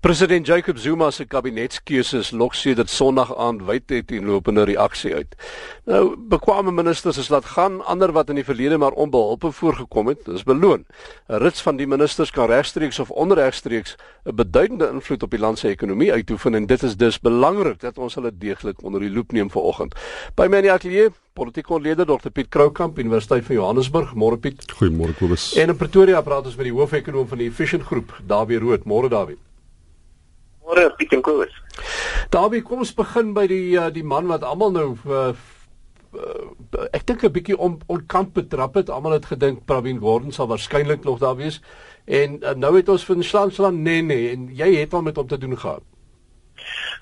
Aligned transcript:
President 0.00 0.46
Jacob 0.46 0.78
Zuma 0.78 1.10
se 1.10 1.24
kabinetskeuses 1.26 2.28
lok 2.30 2.54
sedert 2.54 2.90
Sondag 2.90 3.32
aand 3.34 3.64
wyd 3.66 3.90
het 3.90 4.12
en 4.14 4.28
lopende 4.30 4.62
reaksie 4.62 5.10
uit. 5.10 5.32
Nou, 5.90 6.12
bekwame 6.30 6.70
ministers 6.70 7.18
is 7.18 7.30
laat 7.34 7.48
gaan, 7.56 7.80
ander 7.82 8.12
wat 8.14 8.28
in 8.30 8.38
die 8.38 8.44
verlede 8.46 8.78
maar 8.78 8.94
onbeholpe 8.94 9.50
voorgekom 9.50 10.12
het, 10.12 10.28
is 10.30 10.44
beloon. 10.46 10.84
'n 11.26 11.42
Rits 11.42 11.62
van 11.62 11.76
die 11.76 11.86
ministers 11.86 12.30
kan 12.30 12.46
regstreeks 12.46 12.98
of 12.98 13.10
onregstreeks 13.10 13.96
'n 14.24 14.34
beduidende 14.34 14.88
invloed 14.92 15.22
op 15.22 15.30
die 15.30 15.40
land 15.40 15.58
se 15.58 15.68
ekonomie 15.68 16.12
uitoefen 16.12 16.54
en 16.54 16.66
dit 16.66 16.82
is 16.82 16.96
dus 16.96 17.18
belangrik 17.18 17.80
dat 17.80 17.98
ons 17.98 18.14
hulle 18.14 18.30
deeglik 18.38 18.84
onder 18.84 19.00
die 19.00 19.10
loep 19.10 19.32
neem 19.32 19.50
vanoggend. 19.50 19.94
By 20.34 20.46
my 20.46 20.56
in 20.56 20.62
die 20.62 20.72
ateljee, 20.72 21.10
politieke 21.32 21.72
ontleder 21.72 22.06
Dr 22.06 22.30
Piet 22.30 22.48
Kroukamp, 22.48 22.98
Universiteit 22.98 23.44
van 23.44 23.54
Johannesburg. 23.54 24.14
Môre 24.14 24.38
Piet. 24.38 24.62
Goeiemôre 24.72 25.18
Kobus. 25.18 25.54
En 25.54 25.68
in 25.68 25.76
Pretoria 25.76 26.20
praat 26.20 26.46
ons 26.46 26.56
met 26.56 26.64
die 26.64 26.74
hoofekonoom 26.74 27.28
van 27.28 27.38
die 27.38 27.48
Efficient 27.48 27.82
Groep, 27.82 28.20
Dawie 28.26 28.58
Rood. 28.58 28.84
Môre 28.84 29.08
Dawie. 29.08 29.47
Môre 30.68 30.90
Piet 31.00 31.14
en 31.16 31.22
Koos. 31.24 31.54
Dawie, 32.28 32.60
kom 32.62 32.84
ons 32.84 32.92
begin 32.92 33.32
by 33.36 33.46
die 33.48 33.72
uh, 33.80 33.88
die 33.94 34.04
man 34.04 34.28
wat 34.28 34.44
almal 34.44 34.74
nou 34.74 34.88
uh, 35.08 35.30
uh, 36.12 36.88
ek 36.92 37.06
dink 37.08 37.24
'n 37.24 37.32
bietjie 37.32 37.56
on, 37.56 37.78
onkant 37.88 38.34
betrap 38.36 38.76
het. 38.76 38.92
Almal 38.92 39.16
het 39.16 39.30
gedink 39.32 39.64
Pravin 39.64 40.02
Gordhan 40.02 40.32
sal 40.32 40.50
waarskynlik 40.52 41.08
nog 41.08 41.24
daar 41.24 41.40
wees. 41.40 41.62
En 42.04 42.36
uh, 42.42 42.52
nou 42.52 42.76
het 42.76 42.88
ons 42.88 43.04
van 43.04 43.22
Slanslan 43.24 43.82
nee 43.82 44.02
nee 44.02 44.28
en 44.34 44.50
jy 44.52 44.74
het 44.76 44.92
al 44.92 45.02
met 45.08 45.16
hom 45.16 45.26
te 45.26 45.38
doen 45.38 45.56
gehad. 45.56 45.82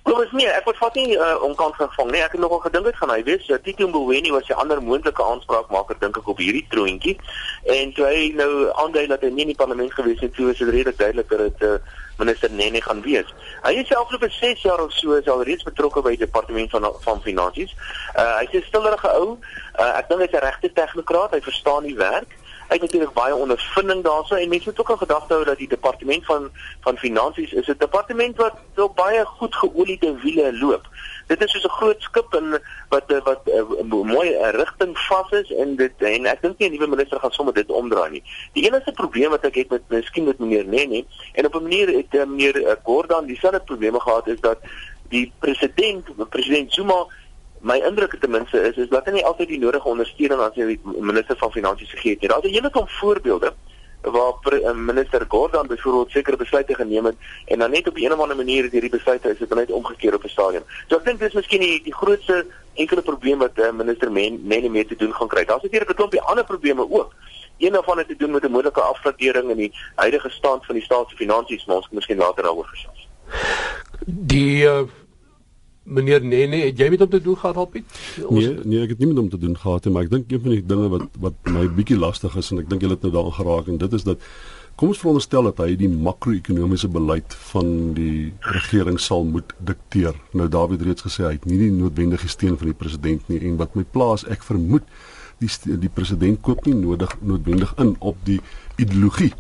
Koos 0.07 0.31
nee, 0.31 0.47
ek 0.47 0.67
word 0.69 0.79
vat 0.79 0.95
nie 0.95 1.19
uh, 1.19 1.35
onkant 1.43 1.75
gevang 1.75 2.11
nie. 2.15 2.23
Ek 2.23 2.39
het 2.39 2.41
nogal 2.41 2.63
gedink 2.63 2.87
dit 2.87 2.99
gaan 3.03 3.11
hy 3.11 3.23
wees. 3.27 3.49
Uh, 3.51 3.59
Tito 3.59 3.89
Mboweni 3.91 4.31
was 4.31 4.47
die 4.47 4.55
ander 4.55 4.79
moontlike 4.79 5.23
aanspraakmaker 5.23 5.99
dink 5.99 6.21
ek 6.23 6.31
op 6.31 6.39
hierdie 6.39 6.67
troontjie. 6.71 7.17
En 7.75 7.91
toe 7.99 8.07
hy 8.07 8.31
nou 8.39 8.51
aandui 8.79 9.09
dat 9.11 9.27
hy 9.27 9.33
nie 9.35 9.49
in 9.49 9.55
die 9.57 9.59
parlement 9.59 9.91
gewees 9.99 10.23
het, 10.23 10.37
toe 10.39 10.53
is 10.53 10.63
dit 10.63 10.71
redelik 10.71 11.01
duidelik 11.03 11.35
dat 11.35 11.43
dit 11.49 11.67
uh, 11.67 12.05
minister 12.19 12.51
Nene 12.51 12.83
gaan 12.83 13.03
wees. 13.03 13.35
Hy 13.63 13.73
is 13.81 13.89
self 13.89 14.13
oor 14.13 14.31
6 14.31 14.63
jaar 14.63 14.81
of 14.81 14.93
so 14.93 15.13
is 15.13 15.29
al 15.29 15.45
reeds 15.45 15.67
betrokke 15.67 16.03
by 16.03 16.15
die 16.17 16.25
departement 16.25 16.71
van 16.71 16.89
van 17.05 17.23
finansies. 17.23 17.75
Uh 18.17 18.39
hy's 18.39 18.53
'n 18.53 18.65
stillerige 18.69 19.13
ou. 19.21 19.39
Uh 19.79 19.99
ek 19.99 20.09
dink 20.09 20.21
hy's 20.21 20.37
'n 20.41 20.45
regte 20.45 20.73
tegnokraat, 20.73 21.33
hy 21.33 21.41
verstaan 21.41 21.83
die 21.83 21.97
werk. 21.97 22.37
Hy 22.67 22.75
het 22.75 22.81
natuurlik 22.81 23.13
baie 23.15 23.35
ondervinding 23.35 24.03
daarso 24.05 24.35
en 24.35 24.49
mense 24.49 24.69
moet 24.69 24.81
ook 24.81 24.91
aan 24.91 24.99
gedagte 24.99 25.35
hou 25.35 25.45
dat 25.45 25.59
die 25.59 25.69
departement 25.69 26.25
van 26.25 26.51
van 26.81 26.97
finansies 26.99 27.53
is 27.53 27.69
'n 27.69 27.79
departement 27.79 28.37
wat 28.37 28.57
op 28.77 28.97
baie 28.97 29.25
goed 29.25 29.55
geoliede 29.55 30.15
wiele 30.23 30.59
loop. 30.59 30.89
Dit 31.27 31.43
is 31.43 31.51
soos 31.51 31.65
'n 31.65 31.79
groot 31.79 32.03
skip 32.03 32.35
en 32.35 32.63
wat 32.89 33.05
wat 33.25 33.41
'n 33.45 33.87
mooi 33.87 34.37
rigting 34.51 34.99
vas 34.99 35.31
is 35.31 35.53
en 35.53 35.77
dit 35.77 35.93
en 35.99 36.27
ek 36.27 36.43
dink 36.43 36.59
nie 36.59 36.69
'n 36.69 36.73
nuwe 36.73 36.87
minister 36.87 37.21
gaan 37.21 37.33
sommer 37.33 37.55
dit 37.55 37.71
omdraai 37.71 38.11
nie. 38.11 38.23
Die 38.53 38.67
enigste 38.67 38.93
probleem 38.93 39.31
wat 39.31 39.45
ek 39.45 39.55
het 39.55 39.71
met 39.71 39.83
miskien 39.89 40.25
met 40.25 40.39
meneer 40.39 40.67
Nene 40.67 41.05
en 41.33 41.47
op 41.47 41.55
'n 41.55 41.63
manier 41.63 41.89
het 41.89 42.15
uh, 42.15 42.25
meneer 42.25 42.79
Gordhan 42.83 43.27
dieselfde 43.27 43.61
probleme 43.61 44.01
gehad 44.01 44.27
is 44.27 44.41
dat 44.41 44.59
die 45.09 45.33
president 45.39 46.29
president 46.29 46.73
Zuma 46.73 47.07
my 47.67 47.79
indruk 47.89 48.15
ten 48.21 48.31
minste 48.31 48.61
is 48.69 48.77
is 48.77 48.89
dat 48.89 49.09
hy 49.09 49.17
nie 49.17 49.25
altyd 49.27 49.49
die 49.49 49.63
nodige 49.63 49.89
ondersteuning 49.91 50.41
aan 50.41 50.55
sy 50.55 50.79
minister 50.85 51.39
van 51.41 51.55
finansies 51.55 51.95
gegee 51.97 52.15
het 52.15 52.21
nie. 52.21 52.31
Daar 52.31 52.45
is 52.45 52.51
'n 52.51 52.59
hele 52.59 52.71
klomp 52.71 52.91
voorbeelde 52.91 53.53
waar 54.01 54.53
eh, 54.53 54.73
minister 54.73 55.25
Gordhan 55.29 55.67
byvoorbeeld 55.67 56.11
sekere 56.11 56.37
besluite 56.37 56.75
geneem 56.75 57.05
het 57.05 57.17
en 57.45 57.59
dan 57.59 57.71
net 57.71 57.89
op 57.89 57.97
'n 57.97 58.13
of 58.13 58.21
ander 58.21 58.37
manier 58.37 58.71
hierdie 58.71 58.91
besluite 58.91 59.31
is 59.31 59.39
dit 59.39 59.55
net 59.55 59.71
omgekeer 59.71 60.15
op 60.15 60.25
'n 60.25 60.29
stadium. 60.29 60.63
So 60.89 60.97
ek 60.97 61.05
dink 61.05 61.19
dis 61.19 61.33
miskien 61.33 61.61
die, 61.61 61.83
die 61.83 61.95
grootste 61.95 62.47
enkele 62.75 63.03
probleem 63.03 63.39
wat 63.39 63.59
uh, 63.59 63.73
minister 63.73 64.11
Nene 64.11 64.69
mee 64.69 64.87
te 64.87 64.97
doen 64.97 65.15
gaan 65.15 65.29
kry. 65.29 65.45
Daar's 65.45 65.63
natuurlik 65.63 65.91
'n 65.91 65.95
klompie 65.95 66.21
ander 66.21 66.45
probleme 66.45 66.91
ook. 66.91 67.15
Een 67.59 67.73
daarvan 67.73 67.99
het 67.99 68.09
te 68.09 68.17
doen 68.17 68.31
met 68.31 68.45
'n 68.45 68.51
moontlike 68.51 68.81
afgradering 68.81 69.51
in 69.51 69.57
die 69.57 69.73
huidige 69.95 70.31
stand 70.31 70.67
van 70.67 70.75
die 70.75 70.85
staatsfinansies, 70.85 71.65
maar 71.65 71.77
ons 71.77 71.87
kan 71.87 71.97
miskien 71.97 72.17
later 72.17 72.43
daaroor 72.43 72.67
gesels. 72.67 73.09
Die 74.07 74.65
uh 74.65 74.83
meneer 75.87 76.25
Nene, 76.25 76.61
het 76.67 76.79
jy 76.79 76.89
met 76.93 77.03
hom 77.05 77.11
te 77.11 77.21
doen 77.23 77.39
gehad 77.39 77.57
al 77.57 77.69
Piet? 77.71 77.97
Nee, 78.29 78.53
nee, 78.65 78.83
ek 78.83 78.95
het 78.95 79.03
nie 79.03 79.09
met 79.13 79.23
hom 79.23 79.31
te 79.33 79.41
doen 79.41 79.57
gehad 79.59 79.87
nie, 79.87 79.95
maar 79.95 80.07
ek 80.07 80.13
dink 80.13 80.33
een 80.33 80.43
van 80.43 80.55
die 80.57 80.63
dinge 80.75 80.93
wat 80.93 81.19
wat 81.23 81.51
my 81.55 81.67
bietjie 81.79 81.99
lastig 81.99 82.37
is 82.39 82.53
en 82.53 82.63
ek 82.63 82.71
dink 82.71 82.85
julle 82.85 82.99
het 82.99 83.07
nou 83.07 83.13
daaraan 83.15 83.37
geraak 83.39 83.71
en 83.73 83.81
dit 83.83 83.99
is 83.99 84.07
dat 84.07 84.23
kom 84.77 84.93
ons 84.93 85.01
veronderstel 85.01 85.47
dat 85.49 85.63
hy 85.65 85.71
die 85.81 85.89
makro-ekonomiese 85.89 86.91
beleid 86.93 87.37
van 87.53 87.71
die 87.97 88.33
regering 88.45 88.99
sal 89.01 89.25
moet 89.25 89.55
dikteer. 89.65 90.19
Nou 90.37 90.51
David 90.53 90.85
reeds 90.85 91.07
gesê 91.07 91.25
hy 91.25 91.37
het 91.39 91.47
nie 91.49 91.63
die 91.63 91.73
noodwendige 91.73 92.29
steun 92.29 92.59
van 92.61 92.73
die 92.73 92.77
president 92.77 93.31
nie 93.33 93.41
en 93.49 93.57
wat 93.63 93.79
my 93.79 93.87
plaas 93.97 94.27
ek 94.29 94.45
vermoed 94.45 94.85
die 95.41 95.79
die 95.81 95.93
president 95.93 96.41
koop 96.45 96.65
nie 96.67 96.77
nodig 96.77 97.13
noodwendig 97.21 97.73
in 97.81 97.97
op 98.01 98.21
die 98.29 98.41
ideologie 98.81 99.33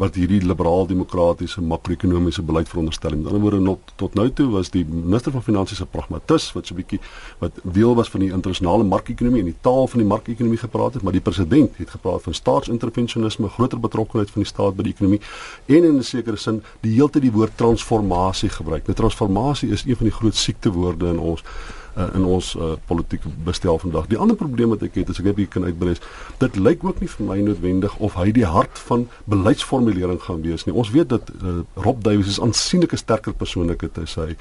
wat 0.00 0.16
hierdie 0.18 0.40
liberaal-demokratiese 0.42 1.62
makro-ekonomiese 1.62 2.42
beleid 2.42 2.68
veronderstel. 2.68 3.14
Met 3.16 3.30
ander 3.30 3.42
woorde 3.44 3.60
not, 3.62 3.92
tot 4.00 4.14
nou 4.18 4.26
toe 4.34 4.48
was 4.50 4.72
die 4.74 4.82
minister 4.88 5.32
van 5.32 5.42
finansies 5.42 5.80
'n 5.80 5.90
pragmatis 5.90 6.52
wat 6.52 6.66
so 6.66 6.74
'n 6.74 6.82
bietjie 6.82 7.00
wat 7.38 7.52
deel 7.62 7.94
was 7.94 8.10
van 8.10 8.20
die 8.20 8.30
internasionale 8.32 8.84
mark-ekonomie 8.84 9.40
en 9.40 9.52
die 9.52 9.60
taal 9.60 9.86
van 9.86 9.98
die 10.00 10.08
mark-ekonomie 10.08 10.58
gepraat 10.58 10.94
het, 10.94 11.02
maar 11.02 11.12
die 11.12 11.20
president 11.20 11.76
het 11.76 11.90
gepraat 11.90 12.22
van 12.22 12.34
staatsintervensionisme, 12.34 13.48
groter 13.48 13.80
betrokkenheid 13.80 14.30
van 14.30 14.42
die 14.42 14.50
staat 14.50 14.76
by 14.76 14.82
die 14.82 14.92
ekonomie 14.92 15.20
en 15.66 15.84
in 15.84 15.96
'n 15.96 16.02
sekere 16.02 16.36
sin 16.36 16.62
die 16.80 16.94
heeltyd 16.94 17.22
die 17.22 17.32
woord 17.32 17.56
transformasie 17.56 18.48
gebruik. 18.48 18.86
Nou 18.86 18.96
transformasie 18.96 19.70
is 19.70 19.84
een 19.84 19.96
van 19.96 20.06
die 20.06 20.14
groot 20.14 20.34
siektewoorde 20.34 21.06
in 21.06 21.18
ons 21.18 21.42
uh, 21.96 22.08
in 22.14 22.24
ons 22.24 22.54
uh, 22.54 22.74
politieke 22.86 23.30
bestel 23.46 23.78
vandag. 23.78 24.06
Die 24.10 24.18
ander 24.18 24.36
probleem 24.36 24.74
wat 24.74 24.82
ek 24.86 24.98
het 25.00 25.12
is 25.12 25.20
ek 25.22 25.30
heb 25.32 25.40
hier 25.42 25.50
kan 25.50 25.64
uitbrei. 25.64 25.96
Dit 26.42 26.58
lyk 26.60 26.84
ook 26.84 27.00
nie 27.02 27.10
vir 27.10 27.26
my 27.28 27.38
noodwendig 27.46 27.96
of 27.98 28.18
hy 28.20 28.30
die 28.34 28.46
hart 28.48 28.78
van 28.88 29.08
beleidsformulering 29.30 30.20
gaan 30.26 30.42
wees 30.46 30.66
nie. 30.66 30.74
Ons 30.74 30.92
weet 30.94 31.10
dat 31.14 31.30
uh, 31.40 31.60
Rob 31.86 32.02
Davies 32.04 32.36
is 32.36 32.40
aansienlike 32.42 32.98
sterker 33.00 33.36
persoonlikheid 33.38 33.98
is 34.04 34.16
hy. 34.20 34.32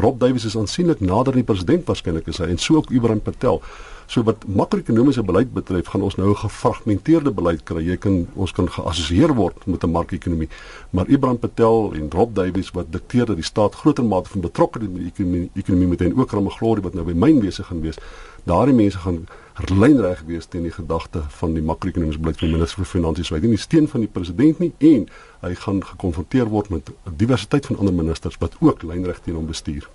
Rob 0.00 0.20
Davies 0.20 0.48
is 0.48 0.58
aansienlik 0.58 1.00
nader 1.00 1.34
aan 1.34 1.44
die 1.44 1.50
president 1.52 1.88
waarskynlik 1.88 2.28
is 2.30 2.42
hy 2.42 2.50
en 2.54 2.60
so 2.60 2.80
ook 2.80 2.92
Ibrahim 2.94 3.22
Patel. 3.24 3.62
So 4.10 4.24
wat 4.26 4.42
makro-ekonomiese 4.50 5.22
beleid 5.22 5.52
betref, 5.54 5.86
gaan 5.92 6.02
ons 6.02 6.16
nou 6.18 6.30
'n 6.30 6.36
gefragmenteerde 6.36 7.30
beleid 7.30 7.62
kry. 7.62 7.82
Jy 7.82 7.96
kan 7.96 8.26
ons 8.34 8.52
kan 8.52 8.66
geassosieer 8.66 9.34
word 9.34 9.66
met 9.66 9.84
'n 9.84 9.90
mark-ekonomie. 9.90 10.48
Maar 10.90 11.08
Ibrahim 11.08 11.38
Patel 11.38 11.92
en 11.94 12.10
Rob 12.10 12.34
Davies 12.34 12.70
wat 12.70 12.86
dikteer 12.90 13.26
dat 13.26 13.36
die 13.36 13.44
staat 13.44 13.74
groter 13.74 14.04
mate 14.04 14.28
van 14.28 14.40
betrokkenheid 14.40 14.92
met 14.92 15.00
die 15.02 15.12
ekonomie, 15.14 15.50
ekonomie 15.54 15.86
moet 15.86 16.00
hê 16.00 16.04
en 16.04 16.18
ook 16.18 16.30
Ramaglorie 16.30 16.82
wat 16.82 16.94
nou 16.94 17.04
by 17.04 17.12
myn 17.12 17.40
besig 17.40 17.66
gaan 17.66 17.80
wees. 17.80 17.98
Daardie 18.44 18.74
mense 18.74 18.98
gaan 18.98 19.26
lynreg 19.68 20.22
wees 20.26 20.46
teen 20.46 20.62
die 20.62 20.72
gedagte 20.72 21.22
van 21.28 21.54
die 21.54 21.62
makro-ekonomiese 21.62 22.18
beleid 22.18 22.38
van 22.38 22.48
die 22.48 22.56
minister 22.56 22.76
van 22.76 22.86
finansies. 22.86 23.28
Hy 23.28 23.34
het 23.34 23.42
nie 23.42 23.50
die 23.50 23.62
steun 23.62 23.88
van 23.88 24.00
die 24.00 24.08
president 24.12 24.58
nie 24.58 24.72
en 24.78 25.08
hy 25.40 25.54
gaan 25.54 25.84
gekonfronteer 25.84 26.48
word 26.48 26.68
met 26.70 26.88
'n 26.88 27.16
diversiteit 27.16 27.66
van 27.66 27.78
ander 27.78 27.94
ministers 27.94 28.36
wat 28.38 28.56
ook 28.60 28.82
lynreg 28.82 29.20
teen 29.20 29.34
hom 29.34 29.46
bestuur. 29.46 29.88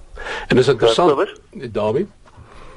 En 0.48 0.56
dis 0.56 0.68
interessant, 0.68 1.36
Dawie 1.72 2.08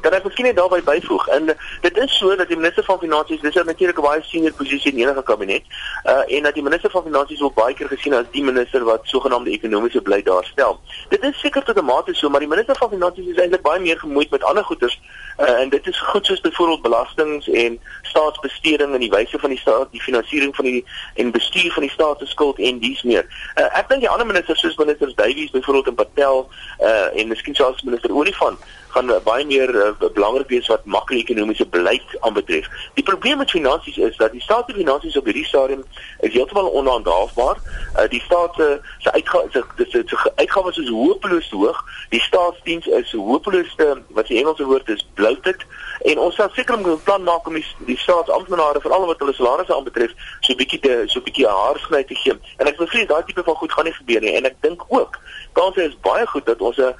kan 0.09 0.17
ek 0.17 0.25
miskien 0.25 0.47
net 0.49 0.57
daarby 0.57 0.81
byvoeg. 0.85 1.27
En 1.37 1.51
dit 1.85 1.97
is 2.05 2.17
so 2.19 2.37
dat 2.37 2.49
die 2.49 2.57
minister 2.57 2.85
van 2.85 2.99
finansies 2.99 3.41
dis 3.45 3.55
natuurlik 3.55 3.99
'n 3.99 4.07
baie 4.09 4.23
senior 4.25 4.53
posisie 4.53 4.93
in 4.93 4.99
enige 4.99 5.23
kabinet. 5.23 5.65
Uh 6.05 6.37
en 6.37 6.43
dat 6.43 6.55
die 6.55 6.63
minister 6.63 6.91
van 6.91 7.03
finansies 7.03 7.41
word 7.41 7.55
baie 7.55 7.75
keer 7.75 7.89
gesien 7.89 8.15
as 8.15 8.25
die 8.33 8.45
minister 8.45 8.85
wat 8.85 9.01
sogenaamde 9.03 9.51
ekonomiese 9.51 10.03
beleid 10.03 10.25
daarstel. 10.25 10.81
Dit 11.09 11.23
is 11.23 11.41
seker 11.41 11.65
tot 11.65 11.77
'n 11.77 11.85
mate 11.85 12.15
so, 12.15 12.29
maar 12.29 12.41
die 12.41 12.49
minister 12.49 12.77
van 12.77 12.89
finansies 12.89 13.27
is 13.27 13.37
eintlik 13.37 13.63
baie 13.63 13.81
meer 13.81 13.99
gemoeid 13.99 14.31
met 14.31 14.45
ander 14.45 14.65
goederes. 14.65 15.01
Uh 15.39 15.61
en 15.61 15.69
dit 15.69 15.87
is 15.87 16.01
goed 16.01 16.27
soos 16.27 16.41
byvoorbeeld 16.41 16.83
belastings 16.83 17.49
en 17.49 17.81
staatsbesteding 18.03 18.95
en 18.95 19.01
die 19.01 19.11
wyse 19.11 19.39
van 19.39 19.51
die 19.51 19.59
staat, 19.59 19.89
die 19.91 20.03
finansiering 20.03 20.57
van 20.57 20.65
die 20.65 20.85
en 21.15 21.31
bestuur 21.31 21.73
van 21.73 21.83
die 21.83 21.91
staat 21.91 22.19
se 22.19 22.27
skuld 22.27 22.59
en 22.59 22.79
dies 22.79 23.03
meer. 23.03 23.27
Uh 23.55 23.79
ek 23.79 23.89
dink 23.89 24.01
die 24.01 24.11
ander 24.11 24.27
ministers 24.27 24.61
soos 24.61 24.77
ministers 24.77 25.15
Davies 25.15 25.51
byvoorbeeld 25.51 25.87
en 25.87 25.95
Patel 25.95 26.49
uh 26.81 27.21
en 27.21 27.29
miskien 27.29 27.55
selfs 27.55 27.83
minister 27.83 28.15
Olifant 28.15 28.59
gaan 28.89 29.11
baie 29.25 29.45
meer 29.47 29.71
uh, 29.75 29.91
belangrik 30.15 30.49
wees 30.49 30.67
wat 30.73 30.85
makro-ekonomiese 30.85 31.67
beleid 31.69 32.17
aanbetref. 32.21 32.69
Die 32.95 33.05
probleem 33.05 33.39
met 33.39 33.51
finansies 33.51 33.97
is 33.97 34.17
dat 34.17 34.33
die 34.33 34.43
staat 34.43 34.69
se 34.69 34.75
finansies 34.75 35.17
op 35.17 35.29
hierdie 35.29 35.47
stadium 35.47 35.85
is 36.21 36.33
heeltemal 36.33 36.71
onhandhaafbaar. 36.81 37.61
Uh, 37.97 38.09
die 38.09 38.23
staat 38.25 38.55
se 38.55 38.69
se 38.99 39.13
uitgawes 39.13 39.53
se 39.77 40.33
uitgawes 40.35 40.77
is 40.77 40.89
hopeloos 40.89 41.51
hoog. 41.51 41.85
Die 42.09 42.23
staatsdiens 42.23 42.87
is 42.87 43.13
hopeloos 43.13 43.75
te 43.77 44.01
wat 44.09 44.27
die 44.27 44.39
Engelse 44.39 44.65
woord 44.65 44.89
is 44.89 45.07
bloated 45.29 45.65
en 46.11 46.19
ons 46.19 46.35
sal 46.35 46.51
seker 46.55 46.79
'n 46.79 47.01
plan 47.05 47.23
maak 47.23 47.47
om 47.47 47.55
die, 47.55 47.67
die 47.87 47.99
staatsamptenare 47.99 48.81
veral 48.81 49.07
wat 49.07 49.19
hulle 49.19 49.35
salarisse 49.35 49.75
aanbetref 49.75 50.13
so 50.41 50.55
bietjie 50.55 50.81
te 50.81 51.03
so 51.07 51.21
bietjie 51.21 51.47
haarsny 51.47 52.05
te 52.05 52.15
gee. 52.15 52.35
En 52.59 52.67
ek 52.67 52.77
bevrees 52.77 53.09
daai 53.09 53.25
tipe 53.27 53.43
van 53.43 53.55
goed 53.55 53.73
gaan 53.73 53.85
nie 53.85 53.99
gebeur 54.01 54.21
nie 54.21 54.37
en 54.37 54.45
ek 54.45 54.57
dink 54.61 54.85
ook 54.89 55.19
kanse 55.53 55.83
is 55.83 55.97
baie 56.01 56.27
goed 56.27 56.47
dat 56.47 56.61
ons 56.61 56.79
'n 56.79 56.95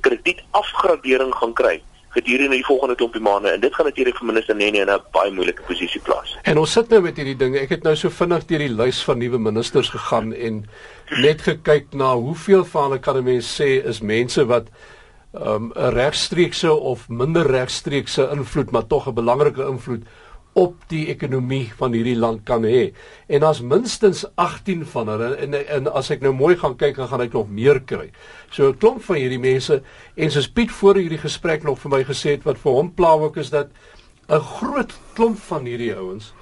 kredietafgradering 0.00 1.34
gaan 1.34 1.52
kry 1.52 1.82
gedurende 2.14 2.56
die 2.56 2.64
volgende 2.64 2.94
klompie 2.94 3.20
maande 3.20 3.50
en 3.50 3.60
dit 3.60 3.74
gaan 3.74 3.86
natuurlik 3.86 4.16
vir 4.16 4.26
minister 4.26 4.54
Nene 4.54 4.78
in 4.78 4.90
'n 4.90 5.02
baie 5.12 5.30
moeilike 5.30 5.62
posisie 5.62 6.00
plaas. 6.00 6.36
En 6.42 6.58
ons 6.58 6.72
sit 6.72 6.88
nou 6.88 7.00
met 7.00 7.16
hierdie 7.16 7.36
dinge. 7.36 7.58
Ek 7.58 7.68
het 7.68 7.82
nou 7.82 7.96
so 7.96 8.08
vinnig 8.08 8.46
deur 8.46 8.58
die 8.58 8.74
lys 8.82 9.02
van 9.02 9.18
nuwe 9.18 9.38
ministers 9.38 9.88
gegaan 9.88 10.32
en 10.32 10.68
net 11.20 11.42
gekyk 11.42 11.92
na 11.92 12.14
hoeveel 12.14 12.64
van 12.64 12.82
hulle 12.82 12.98
kan 12.98 13.16
'n 13.16 13.24
mens 13.24 13.60
sê 13.60 13.84
is 13.84 14.00
mense 14.00 14.46
wat 14.46 14.68
um, 15.34 15.72
'n 15.74 15.92
regstreekse 15.94 16.72
of 16.72 17.08
minder 17.08 17.46
regstreekse 17.46 18.28
invloed, 18.32 18.70
maar 18.70 18.86
tog 18.86 19.08
'n 19.08 19.14
belangrike 19.14 19.66
invloed 19.66 20.02
op 20.54 20.74
die 20.88 21.06
ekonomie 21.10 21.72
van 21.76 21.92
hierdie 21.92 22.16
land 22.16 22.44
kan 22.46 22.62
hê. 22.62 22.92
En 23.26 23.42
as 23.42 23.60
minstens 23.60 24.24
18 24.34 24.86
van 24.86 25.08
hulle 25.08 25.34
en, 25.34 25.56
en 25.68 25.92
as 25.92 26.10
ek 26.14 26.22
nou 26.22 26.32
mooi 26.32 26.54
gaan 26.56 26.76
kyk, 26.76 26.96
dan 26.96 27.08
gaan 27.08 27.20
ek 27.20 27.32
nog 27.34 27.50
meer 27.50 27.80
kry. 27.80 28.10
So 28.50 28.68
'n 28.68 28.78
klomp 28.78 29.02
van 29.02 29.16
hierdie 29.16 29.42
mense 29.42 29.82
en 30.14 30.30
soos 30.30 30.48
Piet 30.48 30.70
voor 30.70 30.94
hierdie 30.94 31.18
gesprek 31.18 31.62
nog 31.62 31.78
vir 31.78 31.90
my 31.90 32.04
gesê 32.04 32.38
het 32.38 32.44
wat 32.44 32.58
vir 32.58 32.72
hom 32.72 32.94
pla 32.94 33.12
ook 33.18 33.36
is 33.36 33.50
dat 33.50 33.68
'n 34.28 34.40
groot 34.40 34.94
klomp 35.14 35.38
van 35.38 35.64
hierdie 35.66 35.94
ouens 35.94 36.32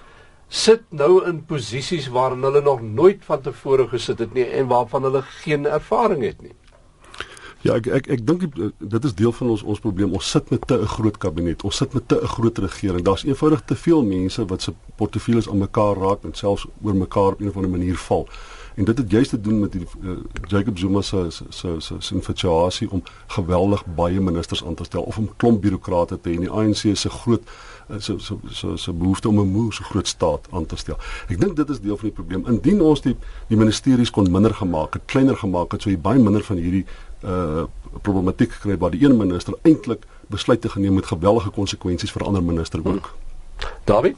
sit 0.49 0.83
nou 0.93 1.25
in 1.25 1.45
posisies 1.49 2.11
waarin 2.13 2.43
hulle 2.45 2.61
nog 2.61 2.83
nooit 2.83 3.25
van 3.25 3.41
tevore 3.41 3.89
gesit 3.89 4.19
het 4.19 4.35
nie 4.35 4.45
en 4.45 4.69
waarvan 4.69 5.03
hulle 5.03 5.23
geen 5.23 5.67
ervaring 5.67 6.23
het 6.23 6.43
nie. 6.43 6.53
Ja, 7.63 7.77
ek 7.79 7.87
ek 7.87 8.09
ek 8.11 8.23
dink 8.27 8.43
dit 8.59 9.05
is 9.07 9.13
deel 9.15 9.33
van 9.39 9.53
ons 9.55 9.63
ons 9.63 9.83
probleem. 9.83 10.15
Ons 10.19 10.31
sit 10.35 10.49
met 10.51 10.65
te 10.67 10.75
'n 10.83 10.87
groot 10.87 11.19
kabinet. 11.19 11.63
Ons 11.65 11.77
sit 11.77 11.93
met 11.95 12.09
te 12.09 12.19
'n 12.19 12.27
groot 12.27 12.59
regering. 12.59 13.05
Daar's 13.05 13.25
eenvoudig 13.25 13.63
te 13.65 13.77
veel 13.77 14.03
mense 14.03 14.45
wat 14.47 14.63
se 14.63 14.73
portefeuilles 14.97 15.49
aan 15.49 15.59
mekaar 15.59 15.97
raak 15.97 16.25
en 16.25 16.35
selfs 16.35 16.67
oor 16.83 16.95
mekaar 16.95 17.33
op 17.33 17.41
'n 17.41 17.49
of 17.49 17.57
ander 17.57 17.71
manier 17.71 17.97
val. 17.97 18.29
En 18.75 18.85
dit 18.85 18.99
het 18.99 19.11
juist 19.11 19.31
te 19.31 19.41
doen 19.41 19.61
met 19.61 19.73
die 19.73 19.87
uh, 20.03 20.11
Jacob 20.47 20.79
Zuma 20.79 21.01
se 21.01 21.27
se 21.31 21.45
se 21.79 21.95
se 21.99 22.15
infatuasie 22.15 22.91
om 22.91 23.03
geweldig 23.27 23.85
baie 23.95 24.21
ministers 24.21 24.65
aan 24.65 24.75
te 24.75 24.85
stel 24.85 25.03
of 25.03 25.19
om 25.19 25.31
klomp 25.37 25.61
bureaukrate 25.61 26.21
te 26.21 26.31
hê. 26.31 26.39
Die 26.39 26.51
ANC 26.51 26.97
se 26.97 27.11
groot 27.11 27.43
so 27.99 28.19
so 28.19 28.39
so 28.49 28.77
so 28.77 28.93
behoefte 28.93 29.29
om 29.29 29.41
'n 29.41 29.51
moe 29.53 29.73
so 29.73 29.85
groot 29.85 30.09
staat 30.09 30.49
aan 30.51 30.67
te 30.67 30.77
stel. 30.77 30.97
Ek 31.29 31.41
dink 31.41 31.57
dit 31.57 31.69
is 31.69 31.81
deel 31.81 31.97
van 31.97 32.09
die 32.09 32.15
probleem. 32.15 32.47
Indien 32.47 32.81
ons 32.81 33.01
die 33.01 33.17
die 33.47 33.57
ministeries 33.57 34.11
kon 34.11 34.31
minder 34.31 34.55
gemaak 34.55 34.95
het, 34.95 35.03
kleiner 35.07 35.37
gemaak 35.37 35.73
het, 35.73 35.83
sou 35.83 35.95
jy 35.95 36.01
baie 36.01 36.19
minder 36.19 36.43
van 36.43 36.57
hierdie 36.57 36.87
uh 37.25 37.65
problematiek 38.03 38.53
gekry 38.53 38.79
waar 38.79 38.91
die 38.91 39.05
een 39.05 39.17
minister 39.17 39.55
eintlik 39.63 40.07
besluite 40.27 40.69
geneem 40.69 40.95
met 40.95 41.07
geweldige 41.07 41.51
konsekwensies 41.51 42.13
vir 42.13 42.25
ander 42.25 42.43
minister 42.43 42.81
ook. 42.85 43.13
Hmm. 43.13 43.69
David 43.85 44.17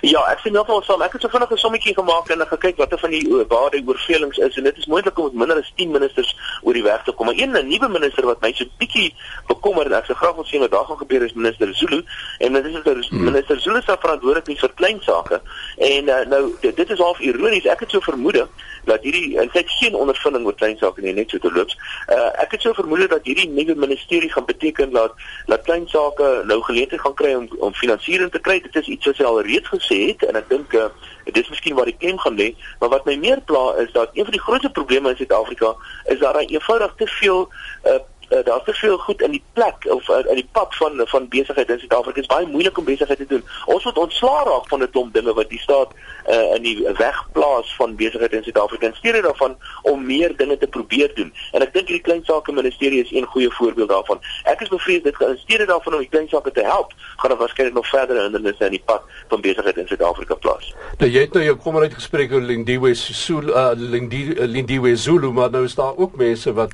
Ja, 0.00 0.20
ek 0.30 0.38
sien 0.38 0.52
nog 0.52 0.66
wel 0.66 0.82
saam. 0.82 1.02
Ek 1.02 1.12
het 1.12 1.22
so 1.22 1.28
vinnig 1.28 1.50
'n 1.50 1.56
sommetjie 1.56 1.94
gemaak 1.94 2.28
en 2.28 2.46
gekyk 2.46 2.76
watter 2.76 2.98
van 2.98 3.10
die 3.10 3.44
waar 3.48 3.70
die 3.70 3.82
oorvelings 3.86 4.38
is 4.38 4.56
en 4.56 4.64
dit 4.64 4.76
is 4.76 4.86
moontlik 4.86 5.18
om 5.18 5.24
met 5.24 5.34
minder 5.34 5.56
as 5.56 5.72
10 5.76 5.90
ministers 5.90 6.36
oor 6.62 6.72
die 6.72 6.82
weg 6.82 7.02
te 7.02 7.12
kom. 7.12 7.26
Maar 7.26 7.34
een 7.38 7.56
'n 7.56 7.68
nuwe 7.68 7.88
minister 7.88 8.24
wat 8.24 8.40
my 8.40 8.52
so 8.52 8.64
bietjie 8.78 9.14
bekommer 9.46 9.86
en 9.86 9.92
ek 9.92 10.04
se 10.04 10.14
graag 10.14 10.34
wil 10.34 10.44
sien 10.44 10.60
wat 10.60 10.70
daar 10.70 10.84
gaan 10.84 10.98
gebeur 10.98 11.22
is 11.22 11.32
minister 11.32 11.74
Zulu 11.74 12.04
en 12.38 12.52
dit 12.52 12.64
is 12.64 12.72
dat 12.72 13.06
hmm. 13.08 13.24
minister 13.24 13.60
Zulu 13.60 13.80
se 13.80 13.96
verantwoordelik 14.00 14.58
vir 14.58 14.72
klein 14.74 15.00
sake. 15.00 15.40
En 15.76 16.08
uh, 16.08 16.26
nou 16.26 16.54
dit, 16.60 16.76
dit 16.76 16.90
is 16.90 16.98
half 16.98 17.18
ironies. 17.18 17.66
Ek 17.66 17.80
het 17.80 17.90
so 17.90 18.00
vermoed 18.00 18.46
dat 18.84 19.02
hierdie 19.02 19.38
en 19.38 19.48
sy 19.52 19.62
het 19.62 19.70
geen 19.78 19.94
ondervinding 19.94 20.46
oor 20.46 20.56
klein 20.58 20.76
sake 20.78 21.00
nie 21.04 21.14
net 21.16 21.30
so 21.30 21.38
te 21.38 21.52
loops. 21.52 21.76
Uh, 22.08 22.30
ek 22.42 22.56
het 22.56 22.64
so 22.66 22.74
vermoed 22.76 23.08
dat 23.10 23.26
hierdie 23.28 23.48
nuwe 23.48 23.74
ministerie 23.74 24.30
gaan 24.32 24.46
beteken 24.48 24.92
dat 24.94 25.14
dat 25.46 25.64
klein 25.68 25.88
sake 25.88 26.42
nou 26.46 26.60
geleentheid 26.62 27.00
gaan 27.00 27.14
kry 27.14 27.34
om 27.34 27.48
om 27.58 27.74
finansiering 27.74 28.30
te 28.30 28.40
kry. 28.40 28.60
Dit 28.60 28.76
is 28.82 28.92
iets 28.96 29.10
wat 29.10 29.20
sy 29.20 29.28
al 29.28 29.42
reeds 29.46 29.68
gesê 29.74 29.98
het 30.10 30.26
en 30.28 30.38
ek 30.40 30.48
dink 30.50 30.76
uh, 30.78 30.88
dit 31.24 31.42
is 31.42 31.50
miskien 31.54 31.74
waar 31.78 31.90
die 31.90 31.98
klem 31.98 32.18
gaan 32.18 32.38
lê, 32.38 32.52
maar 32.80 32.90
wat 32.96 33.04
my 33.06 33.16
meer 33.16 33.40
pla 33.46 33.74
is 33.82 33.92
dat 33.92 34.10
een 34.12 34.26
van 34.26 34.34
die 34.34 34.42
grootste 34.42 34.70
probleme 34.70 35.12
in 35.12 35.16
Suid-Afrika 35.16 35.74
is 36.04 36.18
dat 36.18 36.34
daar 36.34 36.42
eenvoudig 36.42 36.94
te 36.96 37.06
veel 37.06 37.46
uh, 37.86 38.00
uh, 38.32 38.44
daar's 38.44 38.64
te 38.64 38.72
veel 38.72 38.98
goed 38.98 39.22
in 39.22 39.30
die 39.30 39.44
plek 39.52 39.86
of 39.88 40.08
uh, 40.08 40.18
in 40.28 40.34
die 40.34 40.48
pad 40.52 40.74
van 40.76 41.00
van 41.04 41.28
besigheid 41.28 41.68
in 41.68 41.78
Suid-Afrika. 41.78 42.14
Dit 42.20 42.30
is 42.30 42.34
baie 42.36 42.46
moeilik 42.46 42.78
om 42.78 42.84
besigheid 42.84 43.18
te 43.18 43.26
doen. 43.26 43.44
Ons 43.64 43.84
moet 43.84 43.98
ontslaa 43.98 44.44
raak 44.44 44.68
van 44.68 44.82
'n 44.82 44.90
klomp 44.90 45.14
dinge 45.14 45.34
wat 45.34 45.48
die 45.48 45.60
staat 45.60 45.90
uh, 46.28 46.54
in 46.54 46.62
die 46.62 46.88
weg 46.96 47.18
plaas 47.32 47.74
van 47.76 47.96
besigheid 47.96 48.32
in 48.32 48.42
Suid-Afrika 48.42 48.86
en 48.86 48.94
steeds 48.94 49.20
daarvan 49.20 49.56
om 49.82 50.06
meer 50.06 50.36
dinge 50.36 50.58
te 50.58 50.66
probeer 50.66 51.10
doen. 51.14 51.32
En 51.52 51.62
ek 51.62 51.72
dink 51.72 51.88
hierdie 51.88 52.04
klein 52.04 52.24
sake 52.24 52.52
ministerie 52.52 53.02
is 53.02 53.12
een 53.12 53.26
goeie 53.26 53.50
voorbeeld 53.50 53.88
daarvan. 53.88 54.20
Ek 54.44 54.60
is 54.60 54.68
bevrees 54.68 55.02
dit 55.02 55.20
in 55.20 55.38
steede 55.38 55.66
daarvan 55.66 55.92
om 55.92 56.04
die 56.04 56.08
klein 56.08 56.28
sake 56.28 56.52
te 56.52 56.64
help, 56.64 56.92
gaan 57.16 57.30
dit 57.30 57.38
waarskynlik 57.38 57.74
nog 57.74 57.88
verder 57.88 58.22
hindernisse 58.22 58.64
in 58.64 58.76
die 58.78 58.82
pad 58.84 59.02
van 59.28 59.40
besigheid 59.40 59.76
in 59.76 59.86
Suid-Afrika 59.86 60.34
plaas. 60.34 60.74
Nou 60.98 61.10
jy 61.10 61.20
het 61.26 61.32
nou 61.32 61.44
jou 61.44 61.56
kommer 61.56 61.82
uitgespreek 61.82 62.32
oor 62.32 62.40
Lindiwe 62.40 62.94
Zulu, 62.94 63.52
uh, 63.52 63.70
Lindiwe 63.76 64.96
Zulu, 64.96 65.32
maar 65.32 65.50
nou 65.50 65.64
is 65.64 65.74
daar 65.74 65.96
ook 65.96 66.16
mense 66.16 66.52
wat 66.52 66.72